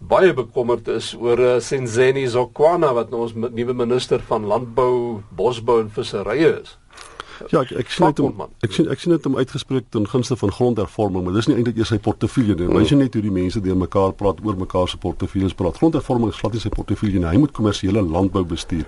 baie 0.00 0.32
bekommerd 0.34 0.88
is 0.88 1.12
oor 1.14 1.38
uh, 1.38 1.54
Senzeni 1.60 2.26
Zokwana 2.26 2.92
wat 2.96 3.10
nou 3.10 3.26
ons 3.26 3.34
nuwe 3.36 3.74
minister 3.76 4.22
van 4.28 4.46
landbou, 4.48 5.20
bosbou 5.36 5.80
en 5.84 5.90
visserye 5.92 6.54
is. 6.62 6.76
Ja, 7.48 7.62
ek 7.62 7.70
ek 7.80 7.92
sien 7.92 8.04
dit 8.10 8.20
om 8.20 8.42
ek 8.60 8.74
sien 8.76 8.88
ek 8.92 9.00
sien 9.00 9.14
dit 9.14 9.26
om 9.28 9.38
uitgespreek 9.38 9.86
ten 9.94 10.04
gunste 10.08 10.36
van 10.36 10.52
grondhervorming, 10.52 11.24
maar 11.24 11.38
dis 11.38 11.48
nie 11.48 11.56
eintlik 11.56 11.78
eers 11.80 11.92
sy 11.94 11.98
portefeulje 12.02 12.56
nie. 12.58 12.68
Mens 12.68 12.92
sien 12.92 13.00
net 13.00 13.16
hoe 13.16 13.24
die 13.24 13.32
mense 13.32 13.62
deur 13.64 13.78
mekaar 13.80 14.12
praat 14.12 14.42
oor 14.44 14.58
mekaar 14.60 14.90
se 14.92 15.00
portefeuilles 15.00 15.56
praat. 15.56 15.80
Grondhervorming 15.80 16.34
is 16.34 16.40
glad 16.40 16.56
nie 16.56 16.60
sy 16.60 16.72
portefeulje 16.74 17.22
nie. 17.22 17.30
Hy 17.30 17.40
moet 17.40 17.56
kommersiële 17.56 18.04
landbou 18.04 18.44
bestuur. 18.44 18.84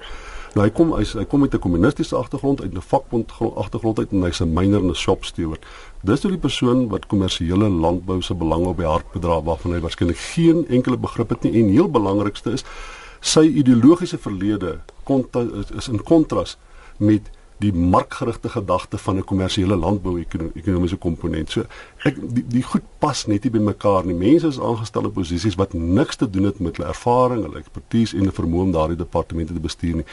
Nou 0.52 0.66
hy 0.66 0.72
kom 0.76 0.92
hy, 0.92 1.04
hy 1.16 1.24
kom 1.24 1.40
met 1.40 1.54
'n 1.54 1.64
kommunistiese 1.64 2.16
agtergrond 2.16 2.60
uit 2.60 2.74
'n 2.74 2.80
vakbond 2.80 3.32
agtergrond 3.56 3.98
uit 3.98 4.12
en 4.12 4.22
hy's 4.22 4.42
'n 4.42 4.52
miner 4.52 4.80
en 4.80 4.90
'n 4.90 4.94
shop 4.94 5.24
steward. 5.24 5.64
Dis 6.02 6.20
toe 6.20 6.32
die 6.32 6.40
persoon 6.43 6.88
wat 6.90 7.04
kommersiële 7.06 7.69
landbou 7.70 8.16
se 8.26 8.34
belang 8.34 8.64
op 8.66 8.81
die 8.81 8.88
hart 8.88 9.12
bedra 9.14 9.37
waarvan 9.46 9.76
hy 9.76 9.82
waarskynlik 9.84 10.19
geen 10.19 10.64
enkele 10.66 10.99
begrip 10.99 11.31
het 11.31 11.44
nie 11.46 11.52
en 11.60 11.69
heel 11.70 11.90
belangrikste 11.94 12.56
is 12.58 12.64
sy 13.22 13.44
ideologiese 13.46 14.19
verlede 14.19 14.81
is 15.78 15.88
in 15.88 16.02
kontras 16.02 16.56
met 16.99 17.31
die 17.62 17.70
markgerigte 17.70 18.50
gedagte 18.50 18.99
van 18.99 19.16
'n 19.16 19.25
kommersiële 19.25 19.76
landbou 19.76 20.19
ekonomiese 20.54 20.96
komponent. 20.96 21.50
So 21.50 21.64
ek 22.08 22.19
die, 22.19 22.43
die 22.56 22.62
goed 22.66 22.84
pas 23.02 23.25
net 23.31 23.44
nie 23.46 23.52
by 23.54 23.60
mekaar 23.62 24.06
nie. 24.06 24.14
Mense 24.19 24.50
is 24.50 24.58
aangestel 24.62 25.06
in 25.06 25.14
posisies 25.14 25.56
wat 25.60 25.75
niks 25.75 26.19
te 26.19 26.28
doen 26.31 26.49
het 26.49 26.58
met 26.62 26.78
hulle 26.78 26.88
ervaring, 26.90 27.44
hulle 27.46 27.60
ekspertise 27.62 28.16
en 28.19 28.26
'n 28.26 28.34
vermoë 28.34 28.66
om 28.66 28.72
daardie 28.72 28.96
departemente 28.96 29.54
te 29.54 29.62
bestuur 29.62 29.96
nie. 30.00 30.06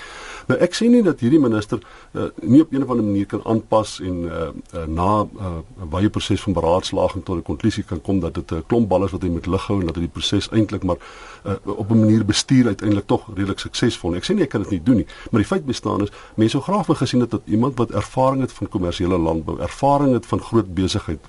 Nou 0.47 0.59
ek 0.59 0.75
sê 0.77 0.89
nie 0.89 1.01
dat 1.03 1.19
hierdie 1.19 1.39
minister 1.39 1.79
uh, 2.13 2.29
nie 2.41 2.61
op 2.61 2.71
'n 2.71 2.83
of 2.83 2.89
ander 2.89 3.05
manier 3.05 3.25
kan 3.25 3.41
aanpas 3.45 3.99
en 3.99 4.23
uh, 4.25 4.49
uh, 4.73 4.85
na 4.87 5.23
'n 5.23 5.29
uh, 5.37 5.85
baie 5.89 6.09
proses 6.09 6.41
van 6.41 6.53
beraadslaging 6.53 7.25
tot 7.25 7.37
'n 7.37 7.43
konklusie 7.43 7.83
kan 7.83 8.01
kom 8.01 8.19
dat 8.19 8.33
dit 8.33 8.51
'n 8.51 8.63
klomp 8.67 8.89
bal 8.89 9.05
is 9.05 9.11
wat 9.11 9.21
hy 9.21 9.29
moet 9.29 9.45
lig 9.45 9.67
hou 9.67 9.79
en 9.79 9.85
dat 9.85 9.95
hy 9.95 10.01
die 10.01 10.15
proses 10.17 10.49
eintlik 10.51 10.83
maar 10.83 10.97
uh, 11.45 11.53
op 11.63 11.89
'n 11.89 11.99
manier 11.99 12.25
bestuur 12.25 12.65
uiteindelik 12.65 13.07
tog 13.07 13.27
redelik 13.33 13.59
suksesvol. 13.59 14.15
Ek 14.15 14.25
sê 14.25 14.33
nie 14.33 14.43
ek 14.43 14.49
kan 14.49 14.61
dit 14.61 14.71
nie 14.71 14.83
doen 14.83 14.95
nie, 14.95 15.07
maar 15.31 15.41
die 15.41 15.47
feit 15.47 15.65
bestaan 15.65 16.01
is 16.01 16.09
mense 16.35 16.51
sou 16.51 16.63
graag 16.63 16.87
wou 16.87 16.97
gesien 16.97 17.21
het 17.21 17.31
dat 17.31 17.41
iemand 17.45 17.77
wat 17.77 17.91
ervaring 17.91 18.41
het 18.41 18.51
van 18.51 18.67
kommersiële 18.67 19.17
landbou, 19.17 19.59
ervaring 19.59 20.13
het 20.13 20.25
van 20.25 20.39
groot 20.39 20.73
besigheid 20.73 21.19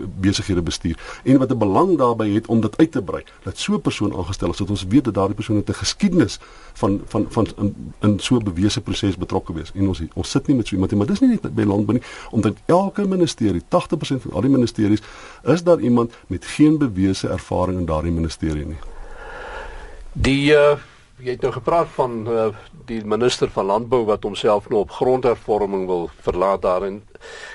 besighede 0.50 0.62
bestuur 0.62 0.97
en 1.25 1.38
wat 1.38 1.50
'n 1.50 1.58
belang 1.58 1.99
daarbey 1.99 2.31
het 2.31 2.47
om 2.47 2.61
dit 2.61 2.76
uit 2.76 2.93
te 2.93 3.02
brei, 3.02 3.25
dat 3.43 3.58
so 3.58 3.75
'n 3.75 3.81
persoon 3.81 4.17
aangestel 4.17 4.50
is 4.50 4.56
dat 4.56 4.70
ons 4.70 4.85
weet 4.88 5.05
dat 5.05 5.14
daardie 5.14 5.35
persoon 5.35 5.56
het 5.56 5.69
'n 5.69 5.73
geskiedenis 5.73 6.38
van 6.73 7.00
van 7.06 7.26
van 7.29 7.47
in, 7.56 7.93
in 8.00 8.19
so 8.19 8.37
'n 8.37 8.44
bewese 8.44 8.81
proses 8.81 9.17
betrokke 9.17 9.52
wees. 9.52 9.70
En 9.75 9.88
ons 9.88 10.02
ons 10.14 10.31
sit 10.31 10.47
nie 10.47 10.56
met 10.56 10.67
so 10.67 10.73
iemand 10.75 10.91
nie, 10.91 10.99
maar 10.99 11.08
dis 11.08 11.20
nie 11.20 11.29
net 11.29 11.55
by 11.55 11.62
landbou 11.62 11.99
nie, 11.99 12.06
omdat 12.31 12.55
elke 12.67 13.06
ministerie, 13.06 13.62
80% 13.69 14.23
van 14.23 14.32
al 14.32 14.41
die 14.41 14.50
ministeries, 14.50 15.02
is 15.43 15.62
daar 15.62 15.81
iemand 15.81 16.12
met 16.26 16.44
geen 16.44 16.79
bewese 16.79 17.29
ervaring 17.29 17.79
in 17.79 17.87
daardie 17.87 18.12
ministerie 18.12 18.67
nie. 18.67 18.79
Die 20.12 20.53
uh, 20.53 20.76
jy 21.22 21.34
het 21.36 21.44
nou 21.44 21.53
gepraat 21.53 21.89
van 21.94 22.20
uh, 22.29 22.48
die 22.89 23.00
minister 23.05 23.50
van 23.53 23.69
landbou 23.70 24.05
wat 24.08 24.24
homself 24.27 24.69
nou 24.72 24.84
op 24.84 24.94
grondhervorming 24.96 25.86
wil 25.86 26.08
verlaat 26.24 26.62
daarin. 26.62 27.03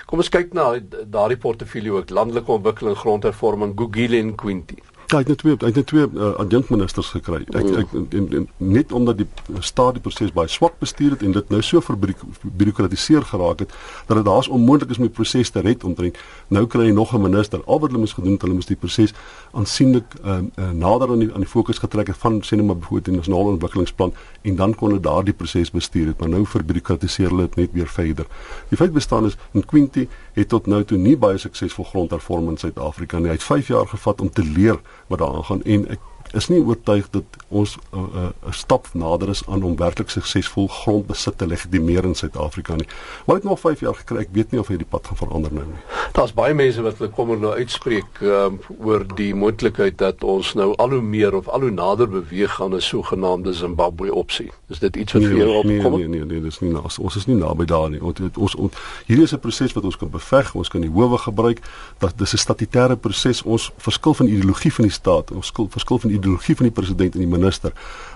Kom 0.06 0.22
ons 0.22 0.30
kyk 0.30 0.54
na 0.54 0.76
daardie 1.04 1.40
portefeulje 1.42 1.98
ook 2.00 2.14
landelike 2.14 2.52
ontwikkeling, 2.52 2.98
grondhervorming, 2.98 3.74
Gugile 3.80 4.22
en 4.22 4.36
Quinty. 4.36 4.78
Ja, 5.06 5.20
hy 5.20 5.22
het 5.22 5.28
net 5.28 5.38
twee 5.38 5.56
hy 5.60 5.70
het 5.70 5.76
net 5.76 5.86
twee 5.88 6.06
uh, 6.18 6.32
adjunkministers 6.42 7.12
gekry. 7.14 7.44
Ek, 7.54 7.68
ek 7.84 7.92
en, 7.94 8.26
en, 8.40 8.48
net 8.58 8.92
omdat 8.96 9.20
die 9.20 9.28
staat 9.62 10.00
die 10.00 10.02
proses 10.02 10.32
baie 10.34 10.50
swak 10.50 10.80
bestuur 10.82 11.14
het 11.14 11.22
en 11.26 11.36
dit 11.36 11.52
nou 11.54 11.60
so 11.62 11.82
verbirokratiseer 11.86 13.28
geraak 13.30 13.62
het 13.62 13.76
dat 14.08 14.18
dit 14.18 14.26
daar's 14.26 14.50
onmoontlik 14.50 14.96
is 14.96 14.98
om 14.98 15.06
die 15.06 15.14
proses 15.14 15.54
te 15.54 15.62
red 15.62 15.86
omtrent. 15.86 16.18
Nou 16.50 16.66
kry 16.66 16.88
hy 16.90 16.96
nog 16.96 17.14
'n 17.14 17.22
minister. 17.22 17.62
Al 17.66 17.80
wat 17.80 17.92
hulle 17.92 18.02
moes 18.02 18.14
gedoen 18.18 18.34
het, 18.34 18.42
hulle 18.42 18.58
moes 18.58 18.66
die 18.66 18.76
proses 18.76 19.14
aansienlik 19.54 20.18
uh, 20.24 20.40
uh, 20.56 20.72
nader 20.72 21.12
aan 21.12 21.20
die 21.20 21.30
aan 21.34 21.46
die 21.46 21.50
fokus 21.50 21.78
getrek 21.78 22.08
het 22.08 22.18
van 22.18 22.42
sê 22.42 22.58
net 22.58 22.66
maar 22.66 22.78
byvoorbeeld 22.78 23.06
die 23.06 23.16
nasionale 23.16 23.50
ontwikkelingsplan 23.56 24.14
en 24.42 24.56
dan 24.56 24.76
kon 24.76 24.90
hulle 24.90 25.02
daardie 25.02 25.34
proses 25.34 25.72
bestuur 25.72 26.08
het, 26.08 26.20
maar 26.20 26.30
nou 26.30 26.46
verbirokratiseer 26.46 27.30
hulle 27.30 27.48
dit 27.48 27.56
net 27.56 27.72
weer 27.72 27.88
verder. 27.88 28.26
Die 28.70 28.78
feit 28.78 28.94
bestaan 28.94 29.26
is 29.26 29.38
in 29.54 29.66
Quinty 29.66 30.08
het 30.34 30.50
tot 30.50 30.68
nou 30.68 30.84
toe 30.84 30.98
nie 30.98 31.18
baie 31.18 31.38
suksesvol 31.38 31.86
grondhervorming 31.86 32.56
in 32.56 32.58
Suid-Afrika 32.58 33.20
nie. 33.20 33.28
Hy 33.28 33.38
het 33.38 33.44
5 33.44 33.68
jaar 33.68 33.88
gevat 33.88 34.22
om 34.22 34.30
te 34.30 34.44
leer 34.44 34.80
wat 35.08 35.20
daar 35.20 35.34
aangaan 35.34 35.64
en 35.64 35.88
ek 35.90 36.00
is 36.34 36.48
nie 36.48 36.60
oortuig 36.60 37.10
dat 37.10 37.24
ons 37.48 37.78
'n 37.92 37.98
uh, 37.98 38.24
uh, 38.24 38.52
stap 38.52 38.88
nader 38.94 39.30
is 39.30 39.44
aan 39.48 39.64
om 39.64 39.76
werklik 39.76 40.10
suksesvol 40.10 40.68
grondbesit 40.68 41.38
te 41.38 41.48
legitimeer 41.48 42.04
in 42.04 42.16
Suid-Afrika 42.16 42.76
nie. 42.76 42.88
Maar 43.26 43.36
ek 43.36 43.42
het 43.42 43.52
nog 43.52 43.60
5 43.60 43.80
jaar 43.80 43.96
gekry. 43.96 44.18
Ek 44.18 44.30
weet 44.32 44.52
nie 44.52 44.60
of 44.60 44.68
hy 44.68 44.78
die 44.78 44.90
pad 44.90 45.08
gaan 45.08 45.18
verander 45.18 45.54
nou 45.54 45.66
nie. 45.66 45.82
Daar's 46.12 46.34
baie 46.34 46.54
mense 46.54 46.82
wat 46.82 46.98
hulle 46.98 47.10
kommer 47.10 47.38
nou 47.38 47.54
uitspreek 47.54 48.22
um, 48.22 48.60
oor 48.80 49.06
die 49.16 49.36
moontlikheid 49.36 49.98
dat 49.98 50.24
ons 50.24 50.54
nou 50.54 50.76
al 50.76 50.90
hoe 50.90 51.02
meer 51.02 51.36
of 51.36 51.48
al 51.48 51.62
hoe 51.62 51.72
nader 51.72 52.10
beweeg 52.10 52.62
aan 52.62 52.76
'n 52.76 52.82
sogenaamde 52.82 53.54
Zimbabwe 53.54 54.14
opsie. 54.14 54.52
Is 54.68 54.80
dit 54.80 54.96
iets 54.96 55.14
wat 55.14 55.22
nee, 55.22 55.32
vir 55.32 55.38
jou 55.38 55.66
nee, 55.66 55.78
opkom? 55.78 56.00
Nee, 56.00 56.08
nee, 56.08 56.26
nee, 56.26 56.42
dis 56.42 56.60
nie 56.60 56.72
naas. 56.72 57.00
Ons 57.00 57.16
is 57.16 57.26
nie 57.26 57.36
naby 57.36 57.66
daar 57.66 57.90
nie. 57.90 58.02
Ons 58.02 58.20
ons, 58.36 58.56
ons 58.56 58.74
hierdie 59.06 59.26
is 59.26 59.34
'n 59.34 59.40
proses 59.40 59.74
wat 59.74 59.84
ons 59.84 59.98
kan 59.98 60.10
beveg. 60.10 60.56
Ons 60.56 60.70
kan 60.70 60.82
die 60.82 60.90
howe 60.90 61.18
gebruik. 61.18 61.60
Dat 61.98 62.18
dis 62.18 62.34
'n 62.34 62.38
statutêre 62.38 62.96
proses. 62.96 63.44
Ons 63.44 63.72
verskil 63.78 64.14
van 64.14 64.28
ideologie 64.28 64.74
van 64.74 64.84
die 64.84 64.94
staat. 64.94 65.32
Ons 65.32 65.52
verskil 65.70 66.00
van 66.00 66.12
ideologie 66.18 66.56
van 66.56 66.70
die 66.70 66.76
president 66.76 67.16
en 67.16 67.24
die 67.24 67.30
minister. 67.30 67.74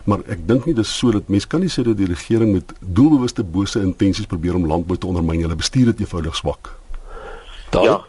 Maar 0.10 0.24
ek 0.28 0.46
dink 0.48 0.68
nie 0.70 0.76
dis 0.78 0.92
so 0.98 1.14
dat 1.16 1.30
mense 1.30 1.48
kan 1.48 1.64
nie 1.64 1.72
sê 1.72 1.86
dat 1.86 1.98
die 2.00 2.10
regering 2.10 2.54
met 2.58 2.74
doelbewuste 2.80 3.44
bose 3.44 3.82
intensies 3.84 4.30
probeer 4.30 4.58
om 4.60 4.68
landbou 4.68 4.98
te 4.98 5.08
ondermyn. 5.08 5.46
Hulle 5.46 5.60
bestuur 5.60 5.92
dit 5.94 6.06
eenvoudig 6.06 6.36
swak. 6.36 6.74
Daar 7.70 7.84
ja. 7.84 8.00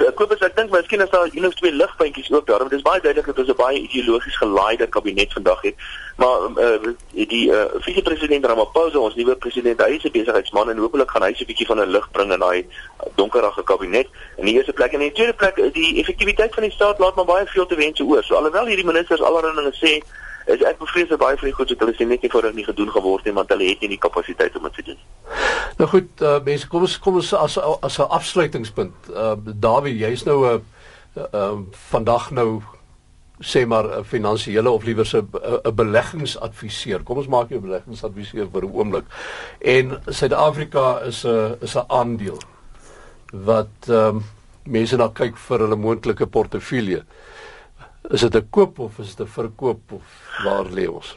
Ek 0.00 0.14
koop 0.18 0.32
as 0.32 0.42
ek 0.46 0.56
dink 0.56 0.70
miskien 0.70 1.00
is 1.00 1.10
daar 1.10 1.28
een 1.30 1.46
of 1.46 1.54
twee 1.54 1.72
ligpuntjies 1.72 2.32
ook 2.32 2.46
daar, 2.46 2.58
want 2.58 2.70
dit 2.70 2.78
is 2.78 2.84
baie 2.84 3.00
duidelik 3.00 3.26
dat 3.26 3.38
ons 3.38 3.48
'n 3.48 3.56
baie 3.56 3.78
ideologies 3.80 4.36
gelaaide 4.36 4.86
kabinet 4.86 5.32
vandag 5.32 5.60
het. 5.60 5.74
Maar 6.16 6.38
uh, 6.56 6.92
die 7.10 7.50
uh, 7.50 7.64
vice-president 7.78 8.44
Ramaphosa, 8.44 8.98
ons 8.98 9.14
nuwe 9.14 9.36
president, 9.36 9.80
hy 9.80 9.96
is 9.96 10.04
'n 10.04 10.10
besigheidsman 10.10 10.70
en 10.70 10.78
hopelik 10.78 11.10
gaan 11.10 11.22
hy 11.22 11.34
se 11.34 11.44
bietjie 11.44 11.66
van 11.66 11.80
'n 11.80 11.90
lig 11.90 12.10
bring 12.10 12.32
in 12.32 12.38
daai 12.38 12.66
donkerige 13.14 13.62
kabinet. 13.62 14.08
In 14.36 14.44
die 14.44 14.54
eerste 14.54 14.72
plek 14.72 14.92
en 14.92 15.00
in 15.00 15.12
die 15.12 15.16
tweede 15.16 15.34
plek, 15.34 15.56
die 15.72 16.00
effektiwiteit 16.00 16.54
van 16.54 16.62
die 16.62 16.72
staat 16.72 16.98
laat 16.98 17.14
maar 17.14 17.24
baie 17.24 17.46
veel 17.46 17.66
te 17.66 17.76
wense 17.76 18.04
oor. 18.04 18.24
So 18.24 18.34
alhoewel 18.34 18.66
hierdie 18.66 18.86
ministers 18.86 19.20
dinge 19.20 19.74
sê, 19.78 20.02
is 20.46 20.62
ek 20.62 20.78
bevrees 20.78 21.08
dat 21.08 21.18
baie 21.18 21.36
van 21.36 21.48
die 21.48 21.56
goed 21.56 21.70
wat 21.72 21.78
hulle 21.84 21.96
sê 21.96 22.06
net 22.06 22.22
nie 22.22 22.30
voordat 22.30 22.54
nie 22.54 22.64
gedoen 22.64 22.90
geword 22.90 23.24
het 23.24 23.34
want 23.34 23.48
hulle 23.48 23.68
het 23.70 23.80
nie 23.80 23.88
die 23.94 23.98
kapasiteit 23.98 24.56
om 24.56 24.68
dit 24.68 24.74
te 24.74 24.82
doen. 24.82 25.00
Nou 25.78 25.88
goed, 25.88 26.10
uh, 26.20 26.36
mense, 26.44 26.68
kom 26.68 26.86
ons 26.86 26.98
kom 26.98 27.18
ons 27.20 27.32
as 27.34 27.58
as 27.58 27.98
'n 27.98 28.10
afsluitingspunt. 28.18 29.10
Uh 29.10 29.34
Dawie, 29.44 29.96
jy's 29.98 30.24
nou 30.24 30.38
'n 30.46 30.62
uh, 31.16 31.24
uh, 31.32 31.58
vandag 31.90 32.30
nou 32.30 32.62
sê 33.40 33.66
maar 33.66 33.84
'n 33.84 34.04
finansiële 34.04 34.70
of 34.70 34.84
liewer 34.84 35.08
'n 35.12 35.74
beleggingsadviseur. 35.74 37.02
Kom 37.02 37.16
ons 37.16 37.26
maak 37.26 37.48
jou 37.48 37.60
beleggingsadviseur 37.60 38.48
vir 38.52 38.62
'n 38.62 38.74
oomblik. 38.74 39.04
En 39.58 40.00
Suid-Afrika 40.06 41.00
is 41.00 41.24
'n 41.24 41.56
is 41.60 41.74
'n 41.74 41.84
aandeel 41.88 42.38
wat 43.32 43.88
ehm 43.88 44.16
um, 44.16 44.24
mense 44.64 44.96
na 44.96 45.08
kyk 45.08 45.36
vir 45.36 45.58
hulle 45.58 45.76
moontlike 45.76 46.26
portefeulje. 46.26 47.04
Is 48.10 48.20
dit 48.20 48.34
'n 48.36 48.48
koop 48.50 48.78
of 48.78 48.98
is 48.98 49.14
dit 49.14 49.26
'n 49.26 49.30
verkoop 49.30 49.92
of 49.92 50.04
waar 50.44 50.66
lê 50.76 50.86
ons? 50.88 51.16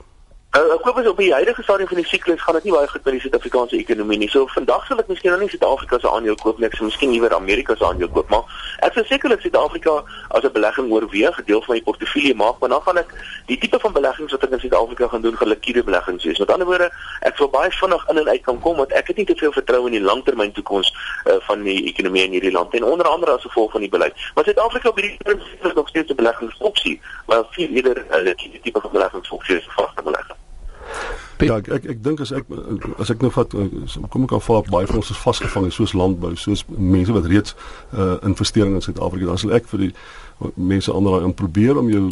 Uh, 0.57 0.73
ek 0.73 0.81
koop 0.81 0.97
is 0.97 1.07
op 1.07 1.19
die 1.21 1.33
huidige 1.33 1.63
stadium 1.63 1.87
van 1.87 1.99
die 1.99 2.05
siklus 2.07 2.41
gaan 2.41 2.55
dit 2.57 2.63
nie 2.65 2.71
baie 2.73 2.87
goed 2.89 3.03
met 3.05 3.13
die 3.13 3.19
Suid-Afrikaanse 3.21 3.75
ekonomie 3.77 4.17
nie. 4.17 4.29
So 4.33 4.47
vandag 4.49 4.87
sal 4.87 5.01
ek 5.03 5.09
miskien 5.11 5.29
nou 5.29 5.41
nie 5.43 5.49
Suid-Afrika 5.51 5.99
se 6.01 6.09
aandeel 6.09 6.37
koop 6.39 6.57
nie, 6.57 6.65
ek 6.65 6.77
sal 6.79 6.87
miskien 6.87 7.11
liewer 7.13 7.35
Amerika 7.35 7.75
se 7.77 7.85
aandeel 7.85 8.09
koop, 8.15 8.31
maar 8.33 8.55
ek 8.87 8.95
sal 8.97 9.05
sekerlik 9.05 9.43
Suid-Afrika 9.43 9.93
as 10.33 10.47
'n 10.47 10.53
belegging 10.55 10.89
oorweeg, 10.89 11.37
'n 11.37 11.45
deel 11.45 11.61
van 11.61 11.75
my 11.75 11.81
portefeulje 11.89 12.33
maak, 12.41 12.57
maar 12.59 12.69
dan 12.73 12.81
gaan 12.81 12.97
ek 13.03 13.13
die 13.51 13.57
tipe 13.57 13.79
van 13.79 13.93
beleggings 13.93 14.31
wat 14.31 14.43
ek 14.43 14.55
in 14.57 14.59
Suid-Afrika 14.63 15.07
gaan 15.07 15.21
doen, 15.21 15.37
geliquide 15.37 15.83
beleggings 15.83 16.23
wees. 16.23 16.39
Met 16.39 16.51
ander 16.51 16.67
woorde, 16.67 16.89
ek 17.21 17.35
sal 17.37 17.49
baie 17.49 17.71
vinnig 17.71 18.09
in 18.09 18.17
en 18.17 18.29
uit 18.29 18.41
kan 18.41 18.59
kom 18.59 18.77
want 18.77 18.91
ek 18.91 19.07
het 19.07 19.17
nie 19.17 19.25
te 19.25 19.35
veel 19.35 19.51
vertroue 19.51 19.85
in 19.85 19.99
die 19.99 20.07
langtermyn 20.09 20.51
toekoms 20.51 20.89
uh, 21.25 21.35
van 21.39 21.61
die 21.63 21.85
ekonomie 21.85 22.23
in 22.23 22.31
hierdie 22.31 22.51
land 22.51 22.73
en 22.73 22.83
onder 22.83 23.05
andere 23.05 23.31
as 23.31 23.45
gevolg 23.45 23.71
van 23.71 23.81
die 23.81 23.93
beleid. 23.93 24.15
Maar 24.33 24.43
Suid-Afrika 24.43 24.89
op 24.89 24.97
hierdie 24.97 25.21
punt 25.23 25.41
is 25.61 25.73
nog 25.73 25.89
steeds 25.89 26.09
'n 26.09 26.15
beleggingsopsie, 26.15 27.01
maar 27.27 27.45
veel 27.51 27.69
eerder 27.69 28.05
'n 28.09 28.27
uh, 28.27 28.61
tipe 28.61 28.81
van 28.81 28.91
beleggingsopsie 28.91 29.57
is 29.57 29.67
vaste 29.69 30.01
belegging. 30.01 30.46
Ja, 31.39 31.57
ek 31.57 31.67
ek, 31.67 31.83
ek 31.85 32.03
dink 32.03 32.21
as 32.23 32.31
ek 32.33 32.47
as 32.97 33.11
ek 33.13 33.21
nou 33.21 33.29
vat 33.33 33.51
kom 34.09 34.23
ek 34.25 34.31
aan 34.33 34.41
vaar 34.41 34.63
baie 34.71 34.87
van 34.89 35.01
ons 35.01 35.11
is 35.13 35.19
vasgevang 35.21 35.67
soos 35.73 35.93
landbou, 35.93 36.33
soos 36.35 36.63
mense 36.77 37.13
wat 37.13 37.27
reeds 37.29 37.55
uh 37.93 38.15
investering 38.25 38.73
in 38.75 38.81
Suid-Afrika, 38.81 39.29
dan 39.29 39.41
sal 39.41 39.53
ek 39.57 39.69
vir 39.69 39.87
die 39.87 39.91
mense 40.55 40.93
ander 40.93 41.19
daai 41.19 41.33
probeer 41.37 41.77
om 41.77 41.91
jou 41.93 42.07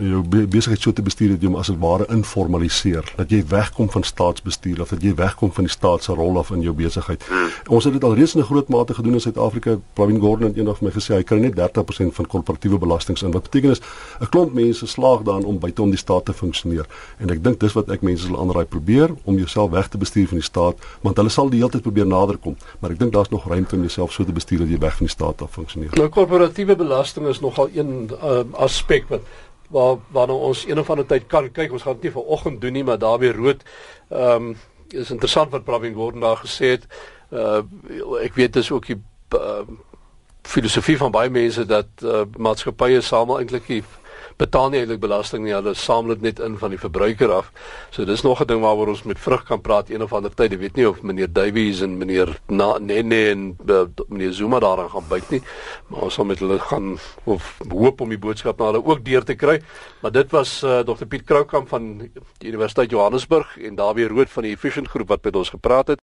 jou 0.00 0.46
besigheid 0.48 0.80
so 0.80 0.92
te 0.92 1.02
bestuur 1.02 1.34
dat 1.34 1.42
jy 1.42 1.48
hom 1.48 1.56
as 1.60 1.70
'n 1.70 1.78
ware 1.78 2.06
informaliseer 2.08 3.12
dat 3.16 3.30
jy 3.30 3.44
wegkom 3.46 3.90
van 3.90 4.02
staatsbestuur 4.02 4.80
of 4.80 4.88
dat 4.88 5.02
jy 5.02 5.14
wegkom 5.14 5.52
van 5.52 5.64
die 5.64 5.72
staat 5.72 6.02
se 6.02 6.12
rol 6.12 6.38
af 6.38 6.50
in 6.50 6.60
jou 6.60 6.74
besigheid. 6.74 7.22
Hmm. 7.28 7.48
Ons 7.68 7.84
het 7.84 7.92
dit 7.92 8.04
al 8.04 8.14
reeds 8.14 8.34
in 8.34 8.40
'n 8.40 8.44
groot 8.44 8.68
mate 8.68 8.94
gedoen 8.94 9.12
in 9.12 9.20
Suid-Afrika. 9.20 9.78
Pravin 9.92 10.20
Gordhan 10.20 10.48
het 10.48 10.56
eendag 10.56 10.78
vir 10.78 10.88
my 10.88 10.92
gesê 10.92 11.14
hy 11.14 11.22
kry 11.22 11.38
net 11.38 11.54
30% 11.54 12.14
van 12.14 12.26
korporatiewe 12.26 12.78
belastings 12.78 13.22
in. 13.22 13.30
Wat 13.30 13.42
beteken 13.42 13.70
is 13.70 13.80
'n 14.20 14.28
klomp 14.28 14.52
mense 14.52 14.86
slaag 14.86 15.22
daarin 15.22 15.44
om 15.44 15.58
buite 15.58 15.82
om 15.82 15.90
die 15.90 15.98
staat 15.98 16.24
te 16.24 16.32
funksioneer. 16.32 16.86
En 17.18 17.30
ek 17.30 17.44
dink 17.44 17.60
dis 17.60 17.72
wat 17.72 17.90
ek 17.90 18.02
mense 18.02 18.26
sal 18.26 18.40
aanraai 18.40 18.64
probeer 18.64 19.10
om 19.24 19.36
jouself 19.36 19.70
weg 19.70 19.88
te 19.88 19.98
bestuur 19.98 20.28
van 20.28 20.36
die 20.36 20.46
staat, 20.46 20.76
want 21.00 21.16
hulle 21.16 21.28
sal 21.28 21.50
die 21.50 21.58
hele 21.58 21.70
tyd 21.70 21.82
probeer 21.82 22.06
naderkom, 22.06 22.56
maar 22.80 22.90
ek 22.90 22.98
dink 22.98 23.12
daar's 23.12 23.28
nog 23.28 23.48
ruimte 23.48 23.74
om 23.74 23.80
jouself 23.80 24.12
so 24.12 24.24
te 24.24 24.32
bestuur 24.32 24.58
dat 24.58 24.68
jy 24.68 24.78
weg 24.78 24.96
van 24.96 25.06
die 25.06 25.14
staat 25.14 25.42
af 25.42 25.50
funksioneer. 25.50 25.90
Nou 25.94 26.08
korporatiewe 26.08 26.76
belasting 26.76 27.26
is 27.26 27.40
nogal 27.40 27.68
een 27.74 28.10
uh, 28.22 28.42
aspek 28.52 29.08
wat 29.08 29.20
waar 29.70 29.96
waarna 30.10 30.32
ons 30.32 30.64
een 30.66 30.78
of 30.78 30.90
ander 30.90 31.06
tyd 31.06 31.26
kan 31.26 31.50
kyk. 31.52 31.72
Ons 31.72 31.82
gaan 31.82 31.98
dit 31.98 32.08
nie 32.08 32.16
vanoggend 32.18 32.60
doen 32.60 32.72
nie, 32.72 32.84
maar 32.84 32.98
daar 32.98 33.18
weer 33.18 33.36
rood. 33.36 33.62
Ehm 34.08 34.50
um, 34.50 34.56
is 34.90 35.10
interessant 35.10 35.50
wat 35.50 35.64
Pravin 35.64 35.94
Gordhan 35.94 36.20
daar 36.20 36.42
gesê 36.42 36.74
het. 36.74 36.86
Uh 37.30 37.62
ek 38.22 38.34
weet 38.34 38.52
dis 38.52 38.70
ook 38.70 38.86
die 38.86 38.98
uh, 39.34 39.62
filosofie 40.42 40.96
van 40.96 41.10
baie 41.10 41.30
mense 41.30 41.64
dat 41.66 41.88
uh, 42.02 42.22
maatskappye 42.36 43.00
saam 43.00 43.30
eintlik 43.36 43.68
betaal 44.40 44.70
nie 44.72 44.80
eintlik 44.80 45.00
belasting 45.02 45.44
nie. 45.44 45.54
Hulle 45.54 45.74
samel 45.76 46.16
dit 46.16 46.30
net 46.30 46.40
in 46.44 46.56
van 46.60 46.72
die 46.72 46.80
verbruiker 46.80 47.32
af. 47.34 47.50
So 47.94 48.04
dis 48.08 48.22
nog 48.24 48.40
'n 48.40 48.46
ding 48.46 48.60
waaroor 48.60 48.88
ons 48.88 49.02
met 49.04 49.18
vrug 49.18 49.44
kan 49.44 49.60
praat 49.60 49.90
een 49.90 50.02
of 50.02 50.12
ander 50.12 50.34
tyd. 50.34 50.52
Ek 50.52 50.60
weet 50.60 50.76
nie 50.76 50.88
of 50.88 51.02
meneer 51.02 51.32
Davies 51.32 51.80
en 51.80 51.98
meneer 51.98 52.38
Nene 52.48 53.30
en 53.30 53.56
uh, 53.66 53.84
meneer 54.08 54.32
Zuma 54.32 54.58
daaraan 54.60 54.90
gaan 54.90 55.08
byt 55.08 55.30
nie. 55.30 55.42
Maar 55.88 56.02
ons 56.02 56.14
sal 56.14 56.24
met 56.24 56.38
hulle 56.38 56.58
gaan 56.58 56.98
of 57.24 57.58
hoop 57.68 58.00
om 58.00 58.08
die 58.08 58.18
boodskap 58.18 58.58
na 58.58 58.64
hulle 58.64 58.84
ook 58.84 59.04
deur 59.04 59.24
te 59.24 59.34
kry. 59.34 59.60
Maar 60.00 60.12
dit 60.12 60.30
was 60.30 60.62
uh, 60.62 60.80
Dr 60.80 61.06
Piet 61.06 61.24
Kroukamp 61.24 61.68
van 61.68 61.98
die 62.38 62.48
Universiteit 62.48 62.90
Johannesburg 62.90 63.58
en 63.58 63.74
Dawie 63.74 64.08
Rood 64.08 64.30
van 64.30 64.42
die 64.42 64.52
Efficient 64.52 64.88
Groep 64.88 65.08
wat 65.08 65.24
met 65.24 65.36
ons 65.36 65.50
gepraat 65.50 65.88
het. 65.88 65.98